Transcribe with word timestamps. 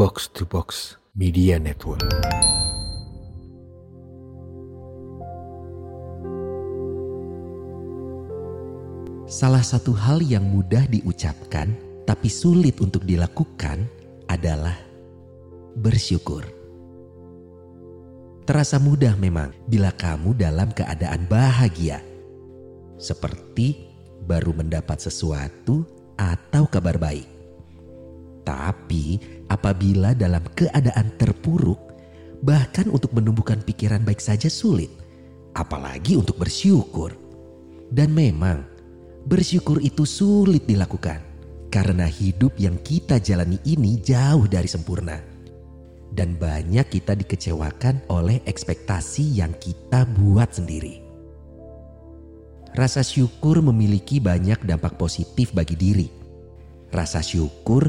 Box 0.00 0.32
to 0.32 0.48
Box 0.48 0.96
Media 1.12 1.60
Network. 1.60 2.00
Salah 9.28 9.60
satu 9.60 9.92
hal 9.92 10.24
yang 10.24 10.40
mudah 10.48 10.88
diucapkan 10.88 11.76
tapi 12.08 12.32
sulit 12.32 12.80
untuk 12.80 13.04
dilakukan 13.04 13.84
adalah 14.24 14.72
bersyukur. 15.76 16.48
Terasa 18.48 18.80
mudah 18.80 19.12
memang 19.20 19.52
bila 19.68 19.92
kamu 19.92 20.32
dalam 20.32 20.72
keadaan 20.72 21.28
bahagia. 21.28 22.00
Seperti 22.96 23.92
baru 24.24 24.56
mendapat 24.56 24.96
sesuatu 24.96 25.84
atau 26.16 26.64
kabar 26.72 26.96
baik. 26.96 27.39
Tapi 28.42 29.20
apabila 29.52 30.16
dalam 30.16 30.42
keadaan 30.56 31.12
terpuruk, 31.20 31.78
bahkan 32.40 32.88
untuk 32.88 33.12
menumbuhkan 33.12 33.60
pikiran 33.60 34.00
baik 34.00 34.18
saja 34.18 34.48
sulit, 34.48 34.90
apalagi 35.54 36.16
untuk 36.16 36.40
bersyukur. 36.40 37.14
Dan 37.90 38.14
memang 38.14 38.64
bersyukur 39.26 39.82
itu 39.82 40.06
sulit 40.06 40.64
dilakukan 40.64 41.20
karena 41.70 42.06
hidup 42.06 42.54
yang 42.58 42.78
kita 42.80 43.18
jalani 43.18 43.58
ini 43.66 43.98
jauh 44.00 44.46
dari 44.46 44.70
sempurna. 44.70 45.18
Dan 46.10 46.34
banyak 46.34 46.90
kita 46.90 47.14
dikecewakan 47.14 48.10
oleh 48.10 48.42
ekspektasi 48.42 49.38
yang 49.38 49.54
kita 49.62 50.02
buat 50.10 50.50
sendiri. 50.50 51.06
Rasa 52.74 53.02
syukur 53.02 53.62
memiliki 53.62 54.22
banyak 54.22 54.62
dampak 54.62 54.94
positif 54.98 55.50
bagi 55.54 55.74
diri. 55.78 56.08
Rasa 56.90 57.22
syukur 57.22 57.86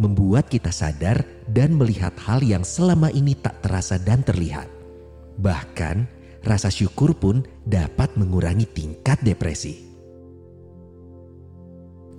membuat 0.00 0.48
kita 0.48 0.72
sadar 0.72 1.20
dan 1.50 1.76
melihat 1.76 2.16
hal 2.22 2.40
yang 2.40 2.64
selama 2.64 3.12
ini 3.12 3.36
tak 3.36 3.60
terasa 3.60 4.00
dan 4.00 4.24
terlihat. 4.24 4.68
Bahkan, 5.40 6.06
rasa 6.44 6.68
syukur 6.72 7.16
pun 7.16 7.44
dapat 7.66 8.14
mengurangi 8.16 8.68
tingkat 8.68 9.20
depresi. 9.20 9.92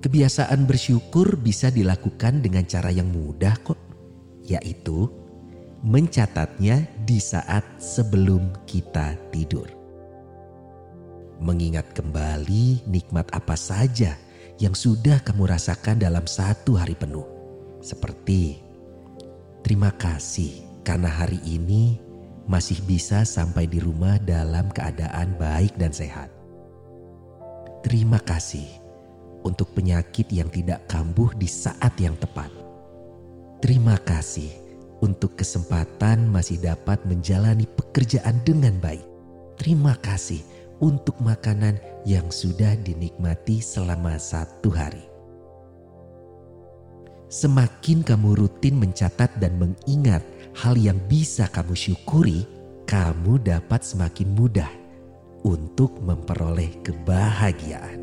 Kebiasaan 0.03 0.67
bersyukur 0.67 1.39
bisa 1.39 1.71
dilakukan 1.71 2.43
dengan 2.43 2.67
cara 2.67 2.91
yang 2.91 3.07
mudah 3.07 3.55
kok, 3.63 3.79
yaitu 4.43 5.07
mencatatnya 5.83 6.87
di 7.07 7.19
saat 7.23 7.63
sebelum 7.79 8.51
kita 8.67 9.15
tidur. 9.31 9.67
Mengingat 11.39 11.91
kembali 11.95 12.87
nikmat 12.87 13.31
apa 13.31 13.55
saja 13.55 14.15
yang 14.59 14.75
sudah 14.75 15.19
kamu 15.23 15.51
rasakan 15.51 15.99
dalam 15.99 16.23
satu 16.23 16.79
hari 16.79 16.95
penuh. 16.95 17.42
Seperti 17.83 18.63
terima 19.59 19.91
kasih 19.91 20.63
karena 20.87 21.11
hari 21.11 21.43
ini 21.43 21.99
masih 22.47 22.79
bisa 22.87 23.27
sampai 23.27 23.67
di 23.67 23.83
rumah 23.83 24.15
dalam 24.23 24.71
keadaan 24.71 25.35
baik 25.35 25.75
dan 25.75 25.91
sehat. 25.91 26.31
Terima 27.83 28.23
kasih 28.23 28.63
untuk 29.43 29.75
penyakit 29.75 30.31
yang 30.31 30.47
tidak 30.47 30.87
kambuh 30.87 31.35
di 31.35 31.43
saat 31.43 31.91
yang 31.99 32.15
tepat. 32.15 32.47
Terima 33.59 33.99
kasih 33.99 34.47
untuk 35.03 35.35
kesempatan 35.35 36.31
masih 36.31 36.63
dapat 36.63 37.03
menjalani 37.03 37.67
pekerjaan 37.67 38.39
dengan 38.47 38.79
baik. 38.79 39.03
Terima 39.59 39.99
kasih 39.99 40.39
untuk 40.79 41.19
makanan 41.19 41.75
yang 42.07 42.31
sudah 42.31 42.79
dinikmati 42.79 43.59
selama 43.59 44.15
satu 44.15 44.71
hari. 44.71 45.12
Semakin 47.33 48.05
kamu 48.05 48.45
rutin 48.45 48.77
mencatat 48.77 49.41
dan 49.41 49.57
mengingat 49.57 50.21
hal 50.53 50.77
yang 50.77 51.01
bisa 51.09 51.49
kamu 51.49 51.73
syukuri, 51.73 52.45
kamu 52.85 53.41
dapat 53.41 53.81
semakin 53.81 54.29
mudah 54.37 54.69
untuk 55.41 55.97
memperoleh 55.97 56.69
kebahagiaan. 56.85 57.97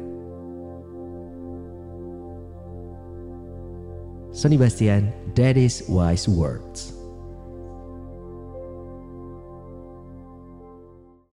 Sonny 4.34 4.58
Bastian, 4.58 5.14
That 5.38 5.54
is 5.54 5.86
Wise 5.86 6.26
Words. 6.26 6.99